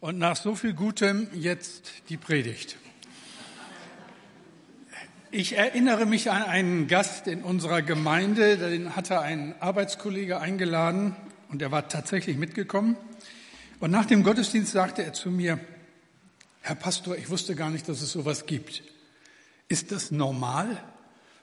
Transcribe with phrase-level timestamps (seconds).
[0.00, 2.76] Und nach so viel Gutem jetzt die Predigt.
[5.32, 11.16] Ich erinnere mich an einen Gast in unserer Gemeinde, den hatte ein Arbeitskollege eingeladen
[11.48, 12.96] und er war tatsächlich mitgekommen.
[13.80, 15.58] Und nach dem Gottesdienst sagte er zu mir,
[16.60, 18.84] Herr Pastor, ich wusste gar nicht, dass es sowas gibt.
[19.66, 20.80] Ist das normal?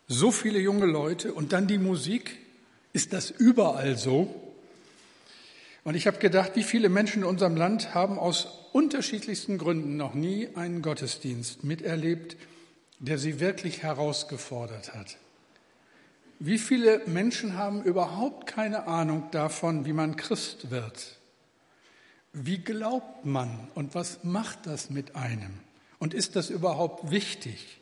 [0.08, 2.38] So viele junge Leute und dann die Musik?
[2.94, 4.45] Ist das überall so?
[5.86, 10.16] Und ich habe gedacht, wie viele Menschen in unserem Land haben aus unterschiedlichsten Gründen noch
[10.16, 12.38] nie einen Gottesdienst miterlebt,
[12.98, 15.18] der sie wirklich herausgefordert hat.
[16.40, 21.18] Wie viele Menschen haben überhaupt keine Ahnung davon, wie man Christ wird?
[22.34, 25.60] Wie glaubt man und was macht das mit einem?
[26.00, 27.80] Und ist das überhaupt wichtig?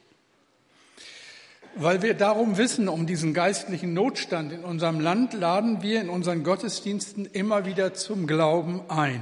[1.76, 6.44] Weil wir darum wissen, um diesen geistlichen Notstand in unserem Land, laden wir in unseren
[6.44, 9.22] Gottesdiensten immer wieder zum Glauben ein.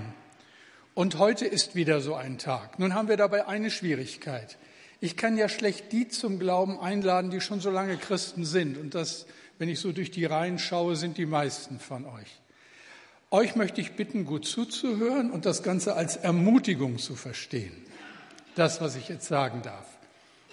[0.93, 2.77] Und heute ist wieder so ein Tag.
[2.77, 4.57] Nun haben wir dabei eine Schwierigkeit.
[4.99, 8.77] Ich kann ja schlecht die zum Glauben einladen, die schon so lange Christen sind.
[8.77, 12.41] Und das, wenn ich so durch die Reihen schaue, sind die meisten von euch.
[13.31, 17.71] Euch möchte ich bitten, gut zuzuhören und das Ganze als Ermutigung zu verstehen.
[18.55, 19.85] Das, was ich jetzt sagen darf.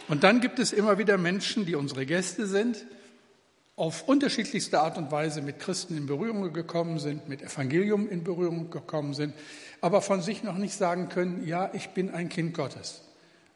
[0.09, 2.87] Und dann gibt es immer wieder Menschen, die unsere Gäste sind,
[3.77, 8.71] auf unterschiedlichste Art und Weise mit Christen in Berührung gekommen sind, mit Evangelium in Berührung
[8.71, 9.35] gekommen sind,
[9.81, 13.03] aber von sich noch nicht sagen können, ja, ich bin ein Kind Gottes.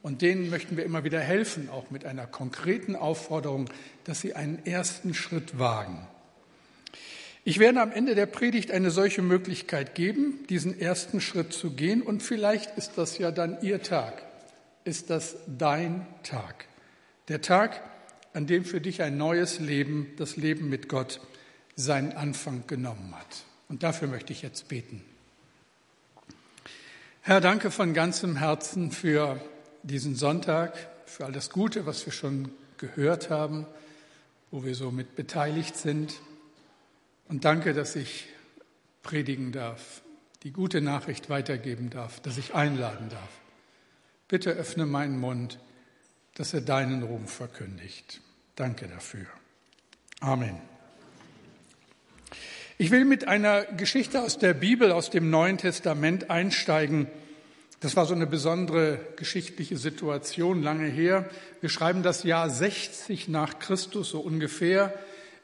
[0.02, 3.68] Und denen möchten wir immer wieder helfen, auch mit einer konkreten Aufforderung,
[4.04, 6.06] dass sie einen ersten Schritt wagen.
[7.44, 12.02] Ich werde am Ende der Predigt eine solche Möglichkeit geben, diesen ersten Schritt zu gehen.
[12.02, 14.22] Und vielleicht ist das ja dann Ihr Tag
[14.84, 16.66] ist das dein Tag.
[17.28, 17.82] Der Tag,
[18.32, 21.20] an dem für dich ein neues Leben, das Leben mit Gott,
[21.76, 23.44] seinen Anfang genommen hat.
[23.68, 25.02] Und dafür möchte ich jetzt beten.
[27.22, 29.40] Herr, danke von ganzem Herzen für
[29.82, 33.66] diesen Sonntag, für all das Gute, was wir schon gehört haben,
[34.50, 36.14] wo wir so mit beteiligt sind.
[37.28, 38.26] Und danke, dass ich
[39.02, 40.02] predigen darf,
[40.42, 43.41] die gute Nachricht weitergeben darf, dass ich einladen darf.
[44.32, 45.58] Bitte öffne meinen Mund,
[46.36, 48.22] dass er deinen Ruhm verkündigt.
[48.56, 49.26] Danke dafür.
[50.20, 50.56] Amen.
[52.78, 57.08] Ich will mit einer Geschichte aus der Bibel, aus dem Neuen Testament einsteigen.
[57.80, 61.28] Das war so eine besondere geschichtliche Situation lange her.
[61.60, 64.94] Wir schreiben das Jahr 60 nach Christus so ungefähr.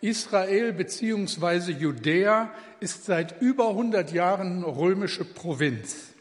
[0.01, 1.73] Israel bzw.
[1.73, 2.51] Judäa
[2.81, 6.15] ist seit über 100 Jahren römische Provinz.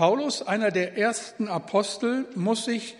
[0.00, 2.96] Paulus, einer der ersten Apostel, muss sich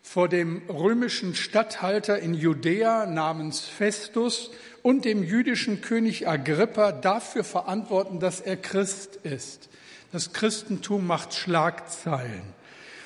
[0.00, 4.52] vor dem römischen Statthalter in Judäa namens Festus
[4.82, 9.70] und dem jüdischen König Agrippa dafür verantworten, dass er Christ ist.
[10.12, 12.44] Das Christentum macht Schlagzeilen.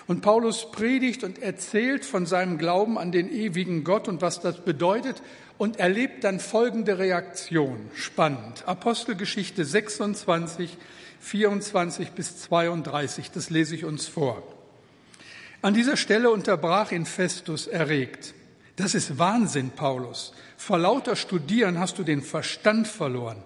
[0.06, 4.58] Und Paulus predigt und erzählt von seinem Glauben an den ewigen Gott und was das
[4.58, 5.22] bedeutet
[5.56, 7.90] und erlebt dann folgende Reaktion.
[7.94, 8.64] Spannend.
[8.68, 10.76] Apostelgeschichte 26,
[11.24, 13.30] 24 bis 32.
[13.30, 14.42] Das lese ich uns vor.
[15.62, 18.34] An dieser Stelle unterbrach ihn Festus erregt.
[18.76, 20.34] Das ist Wahnsinn, Paulus.
[20.58, 23.42] Vor lauter Studieren hast du den Verstand verloren.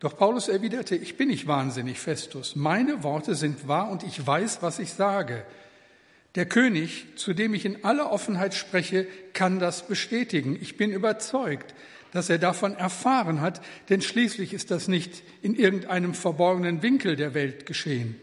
[0.00, 2.56] Doch Paulus erwiderte, ich bin nicht wahnsinnig, Festus.
[2.56, 5.44] Meine Worte sind wahr und ich weiß, was ich sage.
[6.34, 10.58] Der König, zu dem ich in aller Offenheit spreche, kann das bestätigen.
[10.60, 11.74] Ich bin überzeugt,
[12.12, 17.34] dass er davon erfahren hat, denn schließlich ist das nicht in irgendeinem verborgenen Winkel der
[17.34, 18.18] Welt geschehen.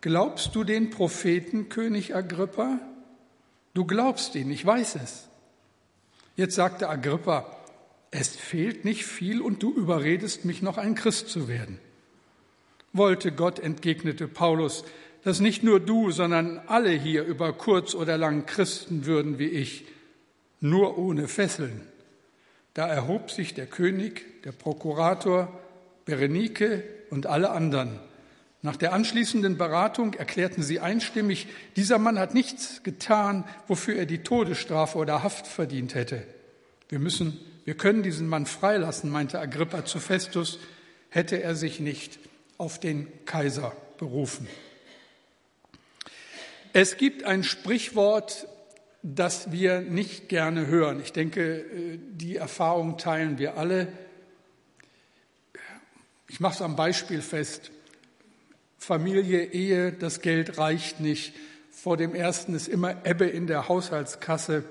[0.00, 2.80] Glaubst du den Propheten, König Agrippa?
[3.74, 5.28] Du glaubst ihn, ich weiß es.
[6.36, 7.54] Jetzt sagte Agrippa,
[8.10, 11.78] es fehlt nicht viel und du überredest mich noch ein Christ zu werden.
[12.92, 14.84] Wollte Gott, entgegnete Paulus,
[15.22, 19.84] dass nicht nur du, sondern alle hier über kurz oder lang Christen würden wie ich,
[20.60, 21.82] nur ohne Fesseln.
[22.74, 25.60] Da erhob sich der König, der Prokurator,
[26.04, 27.98] Berenike und alle anderen.
[28.62, 34.22] Nach der anschließenden Beratung erklärten sie einstimmig, dieser Mann hat nichts getan, wofür er die
[34.22, 36.22] Todesstrafe oder Haft verdient hätte.
[36.88, 40.58] Wir müssen, wir können diesen Mann freilassen, meinte Agrippa zu Festus,
[41.08, 42.18] hätte er sich nicht
[42.58, 44.46] auf den Kaiser berufen.
[46.72, 48.46] Es gibt ein Sprichwort
[49.02, 51.00] das wir nicht gerne hören.
[51.00, 53.88] Ich denke, äh, die Erfahrung teilen wir alle.
[56.28, 57.70] Ich mache es am Beispiel fest.
[58.78, 61.34] Familie, Ehe, das Geld reicht nicht.
[61.70, 64.64] Vor dem ersten ist immer Ebbe in der Haushaltskasse.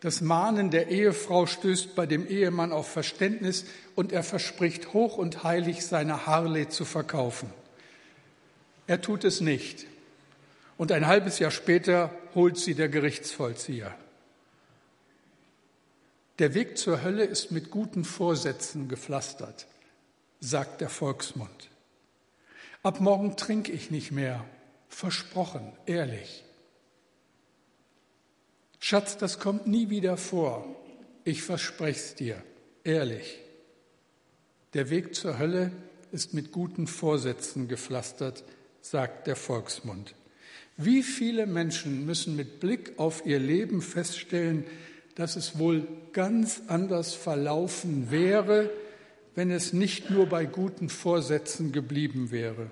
[0.00, 3.64] Das Mahnen der Ehefrau stößt bei dem Ehemann auf Verständnis
[3.96, 7.50] und er verspricht hoch und heilig, seine Harley zu verkaufen.
[8.86, 9.86] Er tut es nicht.
[10.78, 13.94] Und ein halbes Jahr später holt sie der Gerichtsvollzieher.
[16.38, 19.66] Der Weg zur Hölle ist mit guten Vorsätzen gepflastert,
[20.38, 21.68] sagt der Volksmund.
[22.84, 24.44] Ab morgen trinke ich nicht mehr,
[24.88, 26.44] versprochen, ehrlich.
[28.78, 30.64] Schatz, das kommt nie wieder vor,
[31.24, 32.42] ich verspreche es dir,
[32.84, 33.40] ehrlich.
[34.74, 35.72] Der Weg zur Hölle
[36.12, 38.44] ist mit guten Vorsätzen gepflastert,
[38.80, 40.14] sagt der Volksmund.
[40.80, 44.64] Wie viele Menschen müssen mit Blick auf ihr Leben feststellen,
[45.16, 48.70] dass es wohl ganz anders verlaufen wäre,
[49.34, 52.70] wenn es nicht nur bei guten Vorsätzen geblieben wäre.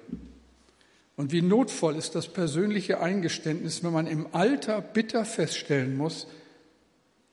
[1.16, 6.28] Und wie notvoll ist das persönliche Eingeständnis, wenn man im Alter bitter feststellen muss,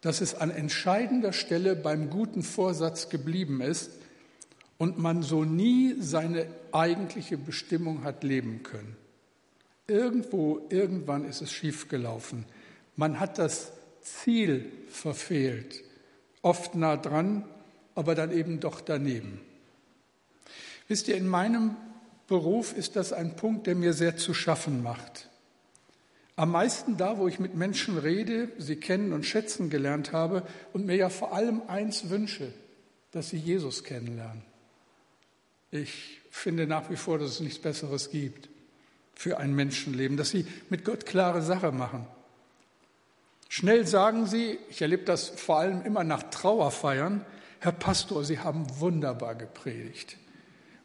[0.01, 3.91] dass es an entscheidender Stelle beim guten Vorsatz geblieben ist
[4.79, 9.02] und man so nie seine eigentliche Bestimmung hat leben können.
[9.87, 12.45] Irgendwo, irgendwann ist es schiefgelaufen.
[12.95, 15.83] Man hat das Ziel verfehlt,
[16.41, 17.45] oft nah dran,
[17.95, 19.41] aber dann eben doch daneben.
[20.87, 21.75] Wisst ihr, in meinem
[22.27, 25.29] Beruf ist das ein Punkt, der mir sehr zu schaffen macht.
[26.35, 30.85] Am meisten da, wo ich mit Menschen rede, sie kennen und schätzen gelernt habe und
[30.85, 32.51] mir ja vor allem eins wünsche,
[33.11, 34.41] dass sie Jesus kennenlernen.
[35.71, 38.49] Ich finde nach wie vor, dass es nichts Besseres gibt
[39.15, 42.07] für ein Menschenleben, dass sie mit Gott klare Sache machen.
[43.49, 47.23] Schnell sagen sie, ich erlebe das vor allem immer nach Trauerfeiern,
[47.63, 50.17] Herr Pastor, Sie haben wunderbar gepredigt.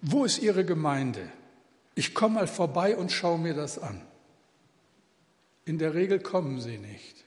[0.01, 1.29] Wo ist Ihre Gemeinde?
[1.97, 4.01] Ich komme mal vorbei und schaue mir das an.
[5.65, 7.25] In der Regel kommen sie nicht.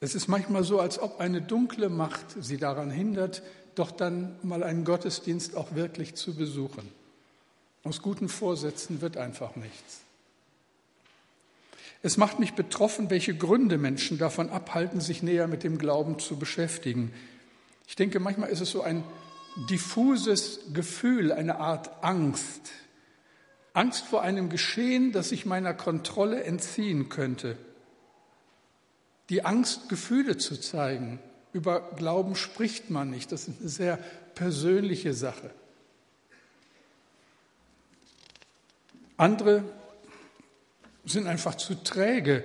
[0.00, 3.42] Es ist manchmal so, als ob eine dunkle Macht sie daran hindert,
[3.74, 6.90] doch dann mal einen Gottesdienst auch wirklich zu besuchen.
[7.88, 10.02] Aus guten Vorsätzen wird einfach nichts.
[12.02, 16.36] Es macht mich betroffen, welche Gründe Menschen davon abhalten, sich näher mit dem Glauben zu
[16.38, 17.14] beschäftigen.
[17.86, 19.04] Ich denke, manchmal ist es so ein
[19.70, 22.60] diffuses Gefühl, eine Art Angst.
[23.72, 27.56] Angst vor einem Geschehen, das sich meiner Kontrolle entziehen könnte.
[29.30, 31.20] Die Angst, Gefühle zu zeigen.
[31.54, 33.32] Über Glauben spricht man nicht.
[33.32, 33.96] Das ist eine sehr
[34.34, 35.50] persönliche Sache.
[39.18, 39.64] Andere
[41.04, 42.44] sind einfach zu träge,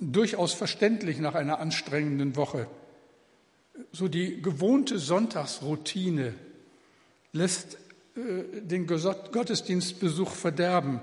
[0.00, 2.66] durchaus verständlich nach einer anstrengenden Woche.
[3.92, 6.34] So die gewohnte Sonntagsroutine
[7.32, 7.78] lässt
[8.16, 11.00] äh, den Gottesdienstbesuch verderben.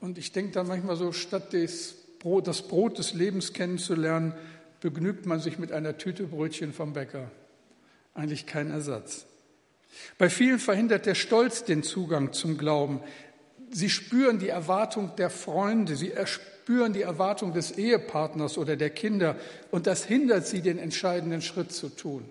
[0.00, 4.34] Und ich denke dann manchmal so, statt das Brot, das Brot des Lebens kennenzulernen,
[4.80, 7.30] begnügt man sich mit einer Tüte Brötchen vom Bäcker.
[8.14, 9.26] Eigentlich kein Ersatz.
[10.18, 13.00] Bei vielen verhindert der Stolz den Zugang zum Glauben.
[13.70, 19.36] Sie spüren die Erwartung der Freunde, sie spüren die Erwartung des Ehepartners oder der Kinder
[19.70, 22.24] und das hindert sie, den entscheidenden Schritt zu tun.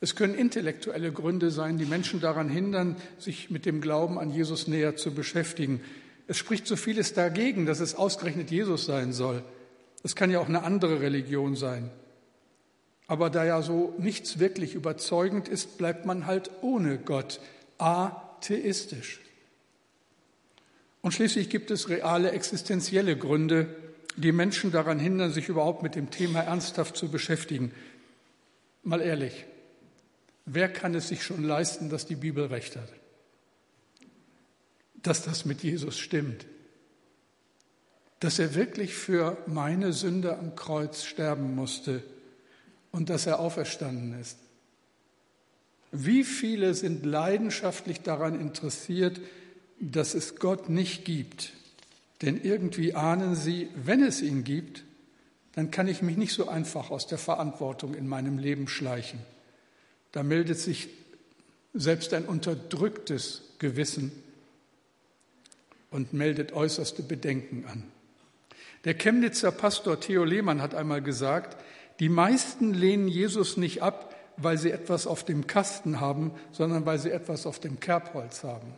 [0.00, 4.66] Es können intellektuelle Gründe sein, die Menschen daran hindern, sich mit dem Glauben an Jesus
[4.66, 5.80] näher zu beschäftigen.
[6.26, 9.42] Es spricht so vieles dagegen, dass es ausgerechnet Jesus sein soll.
[10.02, 11.90] Es kann ja auch eine andere Religion sein.
[13.06, 17.40] Aber da ja so nichts wirklich überzeugend ist, bleibt man halt ohne Gott
[17.78, 19.20] atheistisch.
[21.06, 23.68] Und schließlich gibt es reale existenzielle Gründe,
[24.16, 27.72] die Menschen daran hindern, sich überhaupt mit dem Thema ernsthaft zu beschäftigen.
[28.82, 29.44] Mal ehrlich,
[30.46, 32.92] wer kann es sich schon leisten, dass die Bibel recht hat?
[34.96, 36.44] Dass das mit Jesus stimmt?
[38.18, 42.02] Dass er wirklich für meine Sünde am Kreuz sterben musste
[42.90, 44.38] und dass er auferstanden ist?
[45.92, 49.20] Wie viele sind leidenschaftlich daran interessiert,
[49.78, 51.52] dass es Gott nicht gibt.
[52.22, 54.84] Denn irgendwie ahnen sie, wenn es ihn gibt,
[55.54, 59.20] dann kann ich mich nicht so einfach aus der Verantwortung in meinem Leben schleichen.
[60.12, 60.88] Da meldet sich
[61.74, 64.12] selbst ein unterdrücktes Gewissen
[65.90, 67.84] und meldet äußerste Bedenken an.
[68.84, 71.56] Der Chemnitzer Pastor Theo Lehmann hat einmal gesagt,
[72.00, 76.98] die meisten lehnen Jesus nicht ab, weil sie etwas auf dem Kasten haben, sondern weil
[76.98, 78.74] sie etwas auf dem Kerbholz haben.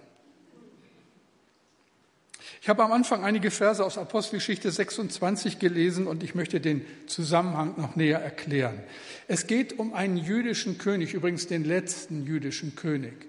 [2.61, 7.75] Ich habe am Anfang einige Verse aus Apostelgeschichte 26 gelesen und ich möchte den Zusammenhang
[7.77, 8.81] noch näher erklären.
[9.27, 13.27] Es geht um einen jüdischen König, übrigens den letzten jüdischen König.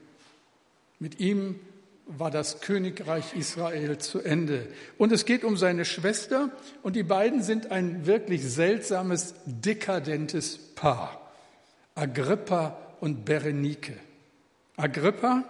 [1.00, 1.60] Mit ihm
[2.06, 4.68] war das Königreich Israel zu Ende.
[4.98, 6.50] Und es geht um seine Schwester
[6.82, 11.32] und die beiden sind ein wirklich seltsames, dekadentes Paar.
[11.94, 13.94] Agrippa und Berenike.
[14.76, 15.44] Agrippa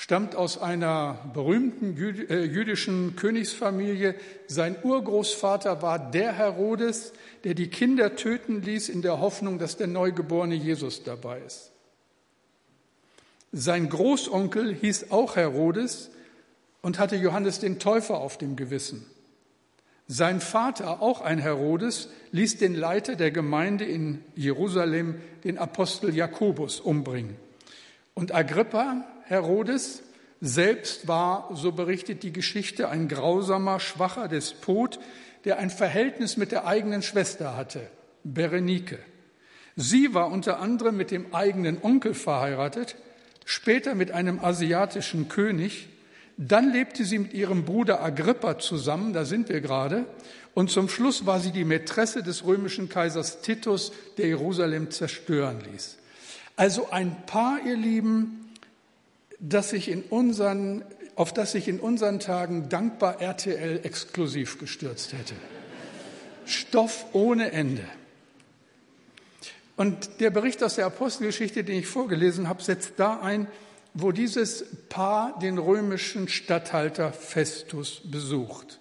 [0.00, 1.94] stammt aus einer berühmten
[2.30, 4.14] äh, jüdischen Königsfamilie.
[4.46, 7.12] Sein Urgroßvater war der Herodes,
[7.44, 11.72] der die Kinder töten ließ in der Hoffnung, dass der neugeborene Jesus dabei ist.
[13.52, 16.10] Sein Großonkel hieß auch Herodes
[16.80, 19.04] und hatte Johannes den Täufer auf dem Gewissen.
[20.08, 26.80] Sein Vater, auch ein Herodes, ließ den Leiter der Gemeinde in Jerusalem, den Apostel Jakobus,
[26.80, 27.36] umbringen.
[28.14, 30.02] Und Agrippa, Herodes,
[30.40, 34.98] selbst war, so berichtet die Geschichte, ein grausamer, schwacher Despot,
[35.44, 37.88] der ein Verhältnis mit der eigenen Schwester hatte,
[38.24, 38.98] Berenike.
[39.76, 42.96] Sie war unter anderem mit dem eigenen Onkel verheiratet,
[43.44, 45.88] später mit einem asiatischen König.
[46.36, 50.06] Dann lebte sie mit ihrem Bruder Agrippa zusammen, da sind wir gerade.
[50.54, 55.98] Und zum Schluss war sie die Mätresse des römischen Kaisers Titus, der Jerusalem zerstören ließ.
[56.56, 58.49] Also ein Paar, ihr Lieben,
[59.40, 60.84] das sich in unseren,
[61.16, 65.34] auf das sich in unseren Tagen dankbar RTL exklusiv gestürzt hätte.
[66.46, 67.84] Stoff ohne Ende.
[69.76, 73.46] Und der Bericht aus der Apostelgeschichte, den ich vorgelesen habe, setzt da ein,
[73.94, 78.78] wo dieses Paar den römischen Statthalter Festus besucht.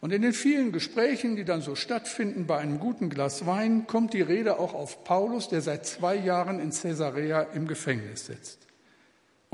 [0.00, 4.12] Und in den vielen Gesprächen, die dann so stattfinden bei einem guten Glas Wein, kommt
[4.12, 8.58] die Rede auch auf Paulus, der seit zwei Jahren in Caesarea im Gefängnis sitzt.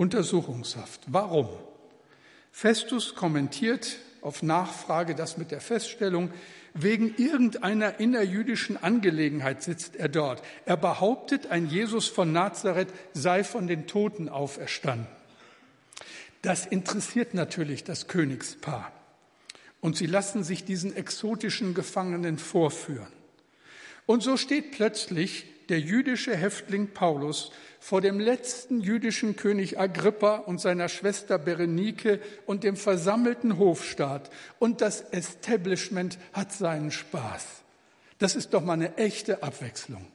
[0.01, 1.03] Untersuchungshaft.
[1.09, 1.47] Warum?
[2.51, 6.31] Festus kommentiert auf Nachfrage das mit der Feststellung,
[6.73, 10.43] wegen irgendeiner innerjüdischen Angelegenheit sitzt er dort.
[10.65, 15.07] Er behauptet, ein Jesus von Nazareth sei von den Toten auferstanden.
[16.41, 18.93] Das interessiert natürlich das Königspaar.
[19.83, 23.13] Und sie lassen sich diesen exotischen Gefangenen vorführen.
[24.07, 30.61] Und so steht plötzlich der jüdische Häftling Paulus vor dem letzten jüdischen König Agrippa und
[30.61, 34.31] seiner Schwester Berenike und dem versammelten Hofstaat.
[34.59, 37.47] Und das Establishment hat seinen Spaß.
[38.19, 40.07] Das ist doch mal eine echte Abwechslung.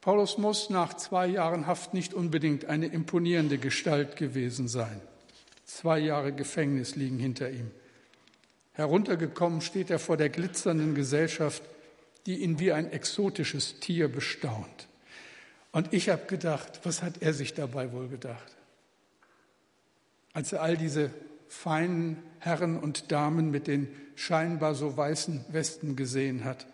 [0.00, 5.00] Paulus muss nach zwei Jahren Haft nicht unbedingt eine imponierende Gestalt gewesen sein.
[5.64, 7.70] Zwei Jahre Gefängnis liegen hinter ihm.
[8.72, 11.62] Heruntergekommen steht er vor der glitzernden Gesellschaft,
[12.28, 14.86] die ihn wie ein exotisches Tier bestaunt.
[15.72, 18.54] Und ich habe gedacht, was hat er sich dabei wohl gedacht?
[20.34, 21.10] Als er all diese
[21.48, 26.66] feinen Herren und Damen mit den scheinbar so weißen Westen gesehen hat,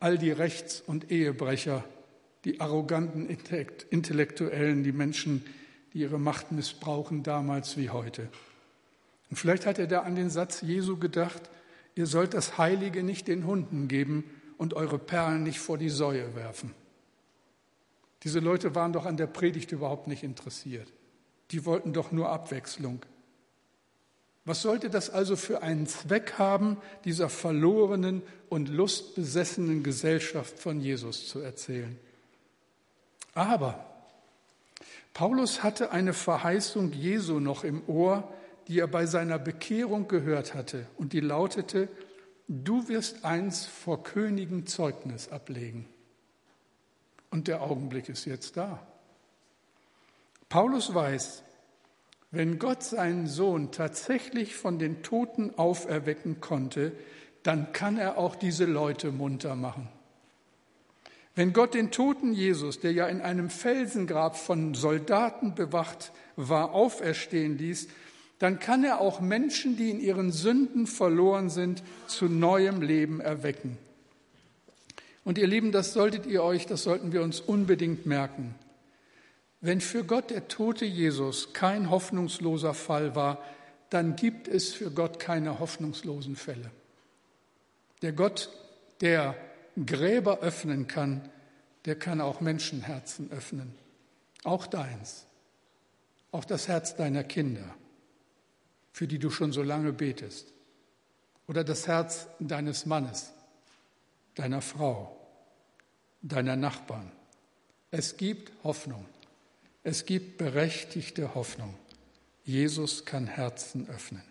[0.00, 1.84] all die Rechts- und Ehebrecher,
[2.46, 3.28] die arroganten
[3.90, 5.44] Intellektuellen, die Menschen,
[5.92, 8.30] die ihre Macht missbrauchen, damals wie heute.
[9.28, 11.50] Und vielleicht hat er da an den Satz Jesu gedacht,
[11.94, 14.24] ihr sollt das Heilige nicht den Hunden geben
[14.58, 16.74] und eure Perlen nicht vor die Säue werfen.
[18.24, 20.92] Diese Leute waren doch an der Predigt überhaupt nicht interessiert.
[21.52, 23.00] Die wollten doch nur Abwechslung.
[24.44, 31.28] Was sollte das also für einen Zweck haben, dieser verlorenen und lustbesessenen Gesellschaft von Jesus
[31.28, 31.98] zu erzählen?
[33.34, 33.84] Aber
[35.14, 38.32] Paulus hatte eine Verheißung Jesu noch im Ohr,
[38.66, 41.88] die er bei seiner Bekehrung gehört hatte, und die lautete,
[42.48, 45.86] du wirst eins vor Königen Zeugnis ablegen.
[47.30, 48.86] Und der Augenblick ist jetzt da.
[50.48, 51.44] Paulus weiß,
[52.30, 56.92] wenn Gott seinen Sohn tatsächlich von den Toten auferwecken konnte,
[57.42, 59.88] dann kann er auch diese Leute munter machen.
[61.34, 67.56] Wenn Gott den toten Jesus, der ja in einem Felsengrab von Soldaten bewacht war, auferstehen
[67.56, 67.88] ließ,
[68.38, 73.76] dann kann er auch Menschen, die in ihren Sünden verloren sind, zu neuem Leben erwecken.
[75.24, 78.54] Und ihr Lieben, das solltet ihr euch, das sollten wir uns unbedingt merken.
[79.60, 83.42] Wenn für Gott der tote Jesus kein hoffnungsloser Fall war,
[83.90, 86.70] dann gibt es für Gott keine hoffnungslosen Fälle.
[88.02, 88.50] Der Gott,
[89.00, 89.34] der
[89.84, 91.28] Gräber öffnen kann,
[91.84, 93.74] der kann auch Menschenherzen öffnen.
[94.44, 95.26] Auch deins.
[96.30, 97.74] Auch das Herz deiner Kinder,
[98.98, 100.52] für die du schon so lange betest.
[101.46, 103.32] Oder das Herz deines Mannes,
[104.34, 105.16] deiner Frau,
[106.20, 107.12] deiner Nachbarn.
[107.92, 109.06] Es gibt Hoffnung.
[109.84, 111.76] Es gibt berechtigte Hoffnung.
[112.42, 114.24] Jesus kann Herzen öffnen.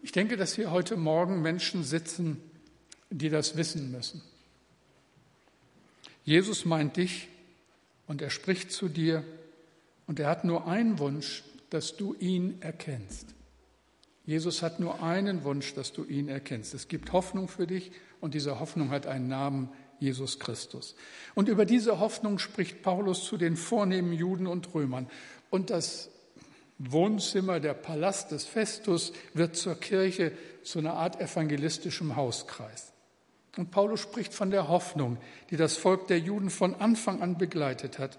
[0.00, 2.40] Ich denke, dass hier heute Morgen Menschen sitzen,
[3.10, 4.22] die das wissen müssen.
[6.22, 7.26] Jesus meint dich
[8.06, 9.24] und er spricht zu dir
[10.06, 13.34] und er hat nur einen Wunsch, dass du ihn erkennst.
[14.26, 16.72] Jesus hat nur einen Wunsch, dass du ihn erkennst.
[16.72, 19.68] Es gibt Hoffnung für dich und diese Hoffnung hat einen Namen,
[20.00, 20.94] Jesus Christus.
[21.34, 25.08] Und über diese Hoffnung spricht Paulus zu den vornehmen Juden und Römern.
[25.50, 26.10] Und das
[26.78, 32.92] Wohnzimmer, der Palast des Festus wird zur Kirche, zu einer Art evangelistischem Hauskreis.
[33.56, 35.18] Und Paulus spricht von der Hoffnung,
[35.50, 38.18] die das Volk der Juden von Anfang an begleitet hat.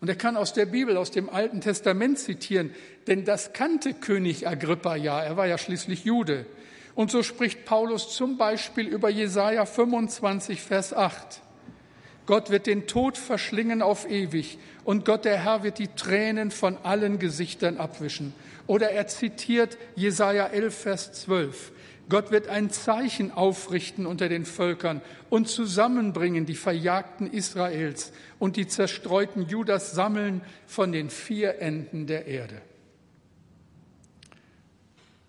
[0.00, 2.74] Und er kann aus der Bibel, aus dem Alten Testament zitieren,
[3.06, 6.46] denn das kannte König Agrippa ja, er war ja schließlich Jude.
[6.94, 11.42] Und so spricht Paulus zum Beispiel über Jesaja 25, Vers 8.
[12.26, 16.76] Gott wird den Tod verschlingen auf ewig und Gott der Herr wird die Tränen von
[16.82, 18.34] allen Gesichtern abwischen.
[18.66, 21.72] Oder er zitiert Jesaja 11, Vers 12.
[22.08, 28.66] Gott wird ein Zeichen aufrichten unter den Völkern und zusammenbringen die Verjagten Israels und die
[28.66, 32.62] zerstreuten Judas sammeln von den vier Enden der Erde.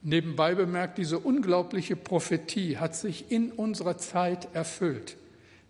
[0.02, 5.18] Nebenbei bemerkt, diese unglaubliche Prophetie hat sich in unserer Zeit erfüllt.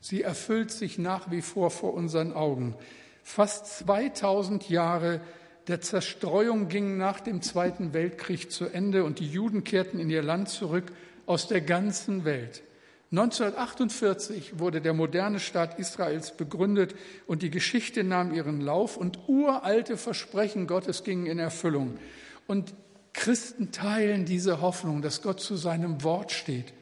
[0.02, 2.76] Sie erfüllt sich nach wie vor vor unseren Augen.
[3.24, 5.22] Fast 2000 Jahre
[5.70, 10.24] der Zerstreuung ging nach dem Zweiten Weltkrieg zu Ende und die Juden kehrten in ihr
[10.24, 10.92] Land zurück
[11.28, 12.64] aus der ganzen Welt.
[13.12, 16.96] 1948 wurde der moderne Staat Israels begründet
[17.28, 22.00] und die Geschichte nahm ihren Lauf und uralte Versprechen Gottes gingen in Erfüllung.
[22.48, 22.74] Und
[23.14, 26.74] Christen teilen diese Hoffnung, dass Gott zu seinem Wort steht.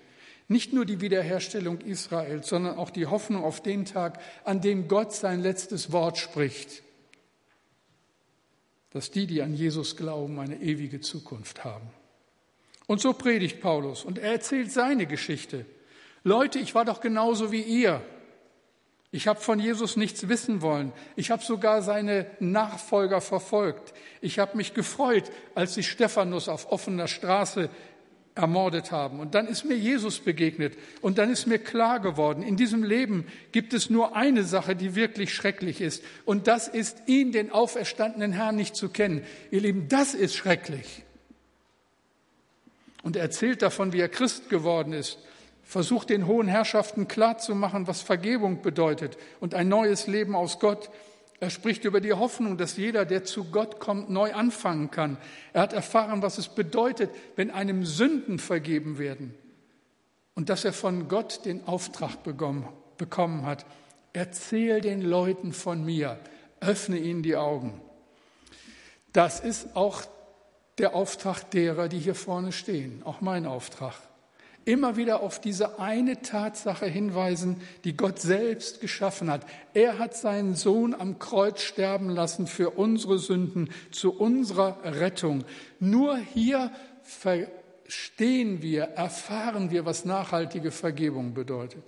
[0.47, 5.13] Nicht nur die Wiederherstellung Israels, sondern auch die Hoffnung auf den Tag, an dem Gott
[5.13, 6.83] sein letztes Wort spricht
[8.97, 11.87] dass die, die an Jesus glauben, eine ewige Zukunft haben.
[12.87, 15.67] Und so predigt Paulus und er erzählt seine Geschichte.
[16.23, 18.01] Leute, ich war doch genauso wie ihr.
[19.11, 20.93] Ich habe von Jesus nichts wissen wollen.
[21.15, 23.93] Ich habe sogar seine Nachfolger verfolgt.
[24.19, 27.69] Ich habe mich gefreut, als sie Stephanus auf offener Straße
[28.37, 29.19] ermordet haben.
[29.19, 33.25] Und dann ist mir Jesus begegnet und dann ist mir klar geworden, in diesem Leben
[33.51, 36.03] gibt es nur eine Sache, die wirklich schrecklich ist.
[36.25, 39.23] Und das ist, ihn, den auferstandenen Herrn, nicht zu kennen.
[39.51, 41.03] Ihr Lieben, das ist schrecklich.
[43.03, 45.19] Und er erzählt davon, wie er Christ geworden ist,
[45.63, 50.89] versucht den hohen Herrschaften klarzumachen, was Vergebung bedeutet und ein neues Leben aus Gott.
[51.39, 55.17] Er spricht über die Hoffnung, dass jeder, der zu Gott kommt, neu anfangen kann.
[55.53, 59.35] Er hat erfahren, was es bedeutet, wenn einem Sünden vergeben werden.
[60.33, 63.65] Und dass er von Gott den Auftrag bekommen hat.
[64.13, 66.19] Erzähl den Leuten von mir,
[66.59, 67.79] öffne ihnen die Augen.
[69.13, 70.03] Das ist auch
[70.79, 73.95] der Auftrag derer, die hier vorne stehen, auch mein Auftrag
[74.67, 79.45] immer wieder auf diese eine Tatsache hinweisen, die Gott selbst geschaffen hat.
[79.73, 85.45] Er hat seinen Sohn am Kreuz sterben lassen für unsere Sünden, zu unserer Rettung.
[85.79, 86.69] Nur hier
[87.01, 91.83] verstehen wir, erfahren wir, was nachhaltige Vergebung bedeutet.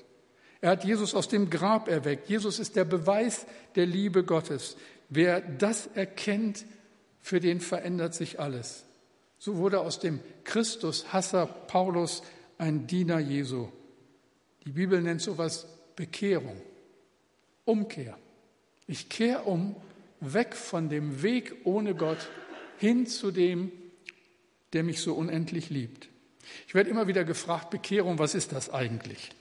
[0.62, 2.30] Er hat Jesus aus dem Grab erweckt.
[2.30, 4.78] Jesus ist der Beweis der Liebe Gottes.
[5.10, 6.66] Wer das erkennt,
[7.20, 8.86] für den verändert sich alles.
[9.38, 12.24] So wurde aus dem Christus-Hasser Paulus
[12.60, 13.70] ein Diener Jesu.
[14.66, 16.62] Die Bibel nennt sowas Bekehrung,
[17.66, 18.18] Umkehr.
[18.86, 19.76] Ich kehre um,
[20.20, 22.30] weg von dem Weg ohne Gott
[22.78, 23.72] hin zu dem,
[24.74, 26.10] der mich so unendlich liebt.
[26.68, 29.32] Ich werde immer wieder gefragt, Bekehrung, was ist das eigentlich?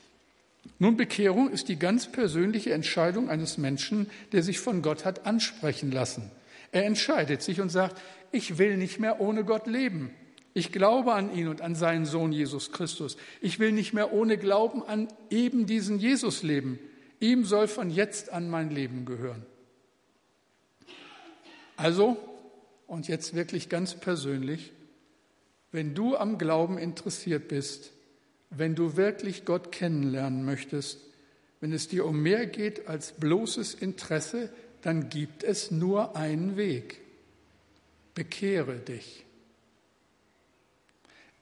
[0.78, 5.90] Nun, Bekehrung ist die ganz persönliche Entscheidung eines Menschen, der sich von Gott hat ansprechen
[5.90, 6.30] lassen.
[6.70, 8.00] Er entscheidet sich und sagt,
[8.30, 10.10] ich will nicht mehr ohne Gott leben.
[10.58, 13.16] Ich glaube an ihn und an seinen Sohn Jesus Christus.
[13.40, 16.80] Ich will nicht mehr ohne Glauben an eben diesen Jesus leben.
[17.20, 19.46] Ihm soll von jetzt an mein Leben gehören.
[21.76, 22.16] Also,
[22.88, 24.72] und jetzt wirklich ganz persönlich,
[25.70, 27.92] wenn du am Glauben interessiert bist,
[28.50, 30.98] wenn du wirklich Gott kennenlernen möchtest,
[31.60, 34.50] wenn es dir um mehr geht als bloßes Interesse,
[34.82, 37.00] dann gibt es nur einen Weg.
[38.16, 39.24] Bekehre dich.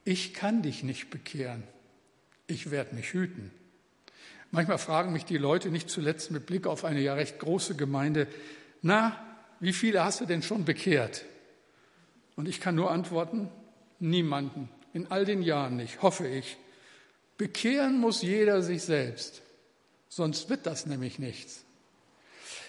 [0.07, 1.65] Ich kann dich nicht bekehren.
[2.47, 3.51] Ich werde mich hüten.
[4.53, 8.29] Manchmal fragen mich die Leute, nicht zuletzt mit Blick auf eine ja recht große Gemeinde,
[8.83, 9.21] na,
[9.59, 11.25] wie viele hast du denn schon bekehrt?
[12.37, 13.49] Und ich kann nur antworten,
[13.99, 16.57] niemanden, in all den Jahren nicht, hoffe ich.
[17.37, 19.43] Bekehren muss jeder sich selbst,
[20.09, 21.65] sonst wird das nämlich nichts.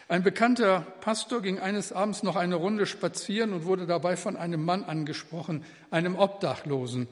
[0.08, 4.66] Ein bekannter Pastor ging eines Abends noch eine Runde spazieren und wurde dabei von einem
[4.66, 7.08] Mann angesprochen, einem Obdachlosen.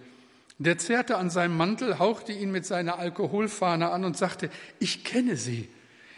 [0.58, 5.36] Der zerrte an seinem Mantel, hauchte ihn mit seiner Alkoholfahne an und sagte, ich kenne
[5.36, 5.68] Sie.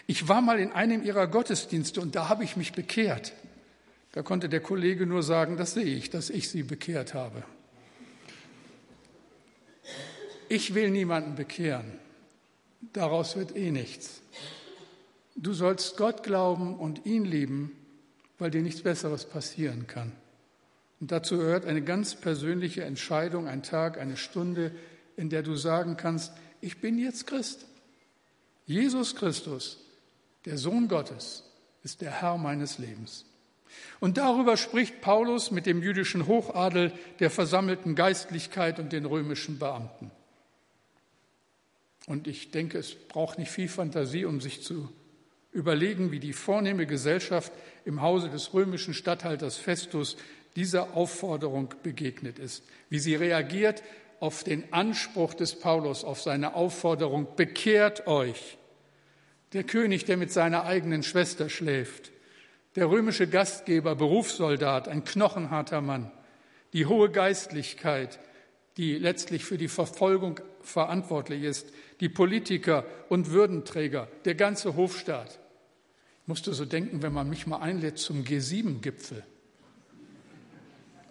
[0.06, 3.34] Ich war mal in einem Ihrer Gottesdienste und da habe ich mich bekehrt.
[4.12, 7.43] Da konnte der Kollege nur sagen, das sehe ich, dass ich Sie bekehrt habe.
[10.50, 12.00] Ich will niemanden bekehren.
[12.93, 14.21] daraus wird eh nichts.
[15.36, 17.71] Du sollst Gott glauben und ihn lieben,
[18.39, 20.12] weil dir nichts Besseres passieren kann.
[20.99, 24.71] Und dazu gehört eine ganz persönliche Entscheidung, ein Tag, eine Stunde,
[25.15, 27.65] in der du sagen kannst, ich bin jetzt Christ.
[28.65, 29.79] Jesus Christus,
[30.45, 31.43] der Sohn Gottes,
[31.83, 33.25] ist der Herr meines Lebens.
[33.99, 40.12] Und darüber spricht Paulus mit dem jüdischen Hochadel, der versammelten Geistlichkeit und den römischen Beamten.
[42.07, 44.89] Und ich denke, es braucht nicht viel Fantasie, um sich zu
[45.51, 47.51] überlegen, wie die vornehme Gesellschaft
[47.86, 50.17] im Hause des römischen Statthalters Festus
[50.55, 53.83] dieser Aufforderung begegnet ist, wie sie reagiert
[54.19, 58.57] auf den Anspruch des Paulus, auf seine Aufforderung, bekehrt euch.
[59.53, 62.12] Der König, der mit seiner eigenen Schwester schläft,
[62.75, 66.12] der römische Gastgeber, Berufssoldat, ein knochenharter Mann,
[66.73, 68.19] die hohe Geistlichkeit,
[68.78, 71.68] die letztlich für die Verfolgung verantwortlich ist,
[72.00, 75.40] die Politiker und Würdenträger, der ganze Hofstaat.
[76.22, 79.24] Ich musste so denken, wenn man mich mal einlädt zum G7-Gipfel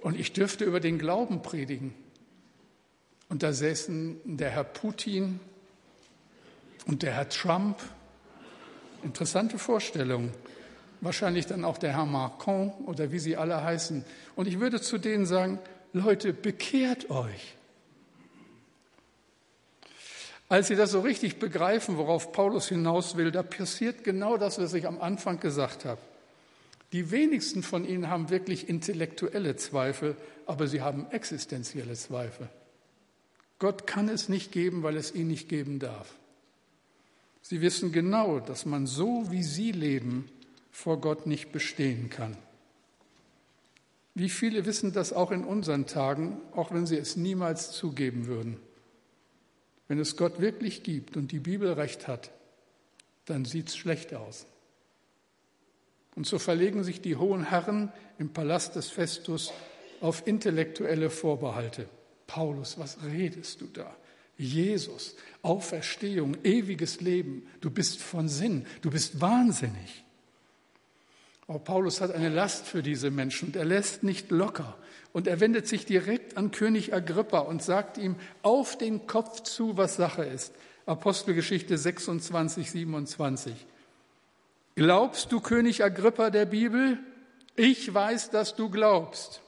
[0.06, 1.92] und ich dürfte über den Glauben predigen.
[3.28, 5.40] Und da säßen der Herr Putin
[6.86, 7.82] und der Herr Trump.
[9.02, 10.30] Interessante Vorstellung.
[11.00, 14.04] Wahrscheinlich dann auch der Herr Macron oder wie sie alle heißen.
[14.36, 15.58] Und ich würde zu denen sagen,
[15.96, 17.54] Leute, bekehrt euch.
[20.48, 24.74] Als sie das so richtig begreifen, worauf Paulus hinaus will, da passiert genau das, was
[24.74, 26.00] ich am Anfang gesagt habe.
[26.92, 32.48] Die wenigsten von ihnen haben wirklich intellektuelle Zweifel, aber sie haben existenzielle Zweifel.
[33.58, 36.14] Gott kann es nicht geben, weil es ihn nicht geben darf.
[37.40, 40.28] Sie wissen genau, dass man so, wie sie leben,
[40.70, 42.36] vor Gott nicht bestehen kann.
[44.16, 48.56] Wie viele wissen das auch in unseren Tagen, auch wenn sie es niemals zugeben würden?
[49.88, 52.30] Wenn es Gott wirklich gibt und die Bibel recht hat,
[53.26, 54.46] dann sieht es schlecht aus.
[56.14, 59.52] Und so verlegen sich die hohen Herren im Palast des Festus
[60.00, 61.86] auf intellektuelle Vorbehalte.
[62.26, 63.94] Paulus, was redest du da?
[64.38, 70.05] Jesus, Auferstehung, ewiges Leben, du bist von Sinn, du bist wahnsinnig.
[71.48, 74.76] Aber Paulus hat eine Last für diese Menschen und er lässt nicht locker.
[75.12, 79.76] Und er wendet sich direkt an König Agrippa und sagt ihm auf den Kopf zu,
[79.76, 80.52] was Sache ist.
[80.84, 83.54] Apostelgeschichte 26, 27.
[84.74, 86.98] Glaubst du, König Agrippa der Bibel?
[87.54, 89.40] Ich weiß, dass du glaubst.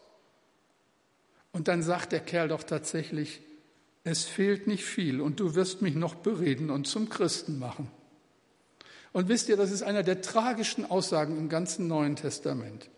[1.53, 3.41] Und dann sagt der Kerl doch tatsächlich,
[4.05, 7.91] es fehlt nicht viel und du wirst mich noch bereden und zum Christen machen.
[9.19, 12.89] Und wisst ihr, das ist einer der tragischen Aussagen im ganzen Neuen Testament.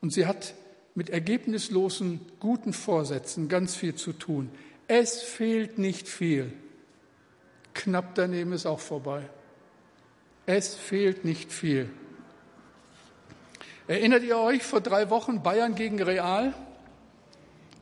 [0.00, 0.54] Und sie hat
[0.94, 4.48] mit ergebnislosen, guten Vorsätzen ganz viel zu tun.
[4.88, 6.50] Es fehlt nicht viel.
[7.74, 9.28] Knapp daneben ist auch vorbei.
[10.46, 11.90] Es fehlt nicht viel.
[13.88, 16.54] Erinnert ihr euch vor drei Wochen Bayern gegen Real?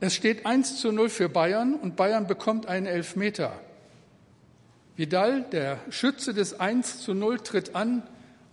[0.01, 3.57] Es steht 1 zu 0 für Bayern und Bayern bekommt einen Elfmeter.
[4.97, 8.03] Vidal, der Schütze des 1 zu 0, tritt an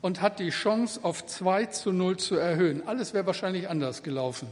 [0.00, 2.86] und hat die Chance, auf 2 zu 0 zu erhöhen.
[2.86, 4.48] Alles wäre wahrscheinlich anders gelaufen.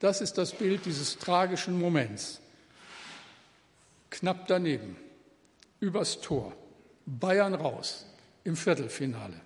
[0.00, 2.40] Das ist das Bild dieses tragischen Moments.
[4.08, 4.96] Knapp daneben,
[5.78, 6.52] übers Tor,
[7.06, 8.06] Bayern raus
[8.44, 9.40] im Viertelfinale.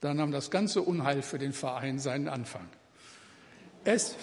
[0.00, 2.68] Da nahm das ganze Unheil für den Verein seinen Anfang.
[3.84, 4.16] Es,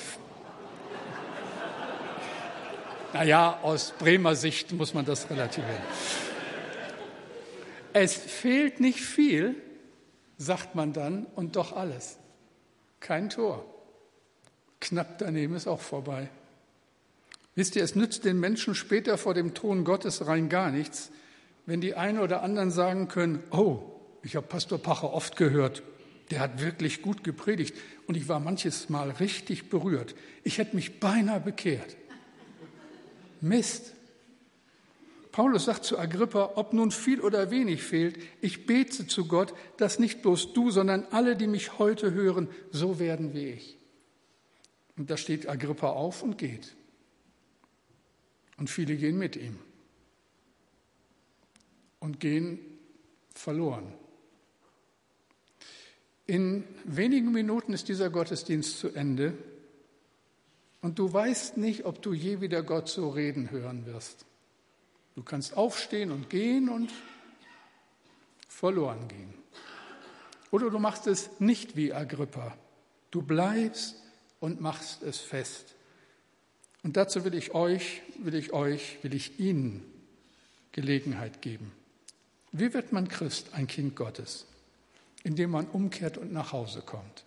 [3.13, 5.81] naja, aus Bremer Sicht muss man das relativieren.
[7.93, 9.55] Es fehlt nicht viel,
[10.37, 12.17] sagt man dann, und doch alles.
[12.99, 13.65] Kein Tor.
[14.79, 16.29] Knapp daneben ist auch vorbei.
[17.55, 21.11] Wisst ihr, es nützt den Menschen später vor dem Thron Gottes rein gar nichts,
[21.65, 23.81] wenn die einen oder anderen sagen können, oh,
[24.23, 25.83] ich habe Pastor Pacher oft gehört,
[26.31, 27.75] der hat wirklich gut gepredigt
[28.07, 30.15] und ich war manches Mal richtig berührt.
[30.43, 31.97] Ich hätte mich beinahe bekehrt.
[33.41, 33.93] Mist.
[35.31, 39.97] Paulus sagt zu Agrippa, ob nun viel oder wenig fehlt, ich bete zu Gott, dass
[39.97, 43.77] nicht bloß du, sondern alle, die mich heute hören, so werden wie ich.
[44.97, 46.75] Und da steht Agrippa auf und geht.
[48.57, 49.57] Und viele gehen mit ihm
[51.99, 52.59] und gehen
[53.33, 53.93] verloren.
[56.27, 59.33] In wenigen Minuten ist dieser Gottesdienst zu Ende
[60.81, 64.25] und du weißt nicht, ob du je wieder Gott so reden hören wirst.
[65.21, 66.91] Du kannst aufstehen und gehen und
[68.47, 69.31] verloren gehen.
[70.49, 72.57] Oder du machst es nicht wie Agrippa.
[73.11, 74.01] Du bleibst
[74.39, 75.75] und machst es fest.
[76.81, 79.83] Und dazu will ich euch, will ich euch, will ich Ihnen
[80.71, 81.71] Gelegenheit geben.
[82.51, 84.47] Wie wird man Christ, ein Kind Gottes?
[85.23, 87.25] Indem man umkehrt und nach Hause kommt.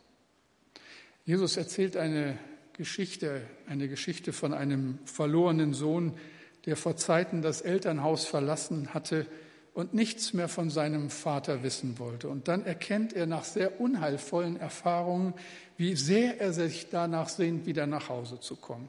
[1.26, 2.40] Jesus erzählt eine
[2.72, 6.18] Geschichte, eine Geschichte von einem verlorenen Sohn,
[6.66, 9.26] der vor Zeiten das Elternhaus verlassen hatte
[9.72, 12.28] und nichts mehr von seinem Vater wissen wollte.
[12.28, 15.34] Und dann erkennt er nach sehr unheilvollen Erfahrungen,
[15.76, 18.88] wie sehr er sich danach sehnt, wieder nach Hause zu kommen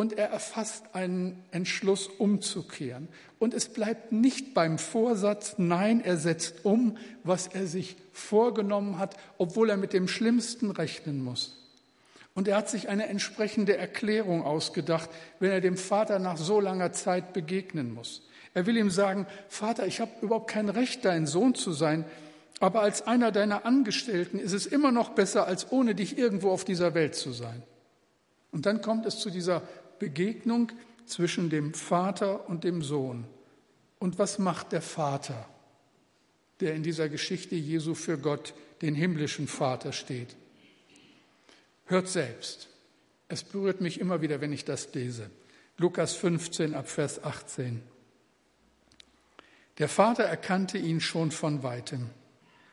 [0.00, 3.08] und er erfasst einen Entschluss umzukehren.
[3.38, 9.16] Und es bleibt nicht beim Vorsatz, nein, er setzt um, was er sich vorgenommen hat,
[9.36, 11.69] obwohl er mit dem Schlimmsten rechnen muss.
[12.34, 16.92] Und er hat sich eine entsprechende Erklärung ausgedacht, wenn er dem Vater nach so langer
[16.92, 18.22] Zeit begegnen muss.
[18.54, 22.04] Er will ihm sagen, Vater, ich habe überhaupt kein Recht, dein Sohn zu sein,
[22.60, 26.64] aber als einer deiner Angestellten ist es immer noch besser, als ohne dich irgendwo auf
[26.64, 27.62] dieser Welt zu sein.
[28.52, 29.62] Und dann kommt es zu dieser
[29.98, 30.70] Begegnung
[31.06, 33.24] zwischen dem Vater und dem Sohn.
[33.98, 35.48] Und was macht der Vater,
[36.60, 40.36] der in dieser Geschichte Jesu für Gott, den himmlischen Vater, steht?
[41.90, 42.68] Hört selbst.
[43.26, 45.28] Es berührt mich immer wieder, wenn ich das lese.
[45.76, 47.82] Lukas 15 ab Vers 18.
[49.78, 52.08] Der Vater erkannte ihn schon von weitem.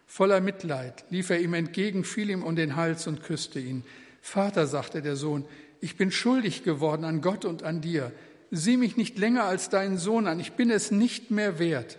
[0.06, 3.84] Voller Mitleid lief er ihm entgegen, fiel ihm um den Hals und küsste ihn.
[4.22, 5.46] Vater, sagte der Sohn,
[5.82, 8.12] ich bin schuldig geworden an Gott und an dir.
[8.52, 11.98] Sieh mich nicht länger als deinen Sohn an, ich bin es nicht mehr wert.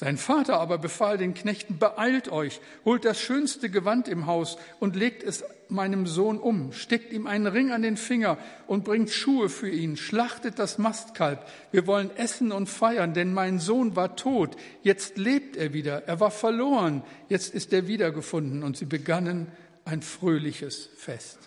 [0.00, 4.94] Sein Vater aber befahl den Knechten, beeilt euch, holt das schönste Gewand im Haus und
[4.94, 9.48] legt es meinem Sohn um, steckt ihm einen Ring an den Finger und bringt Schuhe
[9.48, 11.44] für ihn, schlachtet das Mastkalb.
[11.72, 16.20] Wir wollen essen und feiern, denn mein Sohn war tot, jetzt lebt er wieder, er
[16.20, 18.62] war verloren, jetzt ist er wiedergefunden.
[18.62, 19.50] Und sie begannen
[19.84, 21.40] ein fröhliches Fest.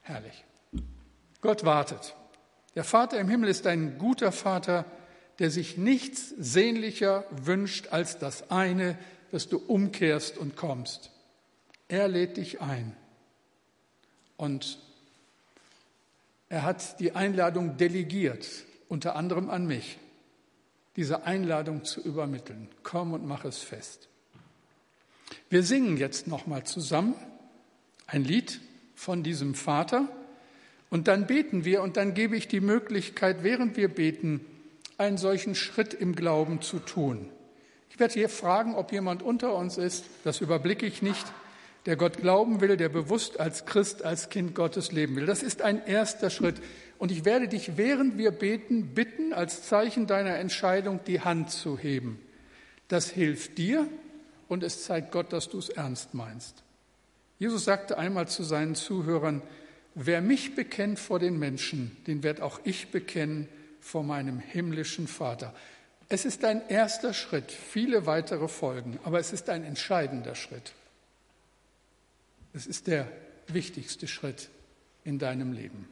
[0.00, 0.44] Herrlich.
[1.40, 2.16] Gott wartet.
[2.74, 4.86] Der Vater im Himmel ist ein guter Vater,
[5.42, 8.96] der sich nichts sehnlicher wünscht als das eine,
[9.32, 11.10] dass du umkehrst und kommst.
[11.88, 12.96] Er lädt dich ein.
[14.36, 14.78] Und
[16.48, 18.46] er hat die Einladung delegiert,
[18.86, 19.98] unter anderem an mich,
[20.94, 22.68] diese Einladung zu übermitteln.
[22.84, 24.08] Komm und mach es fest.
[25.50, 27.16] Wir singen jetzt nochmal zusammen
[28.06, 28.60] ein Lied
[28.94, 30.06] von diesem Vater.
[30.88, 34.46] Und dann beten wir und dann gebe ich die Möglichkeit, während wir beten,
[35.02, 37.28] einen solchen Schritt im Glauben zu tun.
[37.90, 41.26] Ich werde hier fragen, ob jemand unter uns ist, das überblicke ich nicht,
[41.84, 45.26] der Gott glauben will, der bewusst als Christ, als Kind Gottes leben will.
[45.26, 46.62] Das ist ein erster Schritt.
[46.98, 51.76] Und ich werde dich, während wir beten, bitten, als Zeichen deiner Entscheidung die Hand zu
[51.76, 52.20] heben.
[52.86, 53.88] Das hilft dir
[54.48, 56.62] und es zeigt Gott, dass du es ernst meinst.
[57.38, 59.42] Jesus sagte einmal zu seinen Zuhörern,
[59.94, 63.48] wer mich bekennt vor den Menschen, den werde auch ich bekennen
[63.82, 65.52] vor meinem himmlischen Vater.
[66.08, 70.72] Es ist ein erster Schritt, viele weitere folgen, aber es ist ein entscheidender Schritt.
[72.54, 73.08] Es ist der
[73.48, 74.48] wichtigste Schritt
[75.04, 75.88] in deinem Leben.